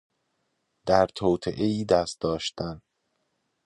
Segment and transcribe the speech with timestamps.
[0.85, 2.81] در توطئهای دست داشتن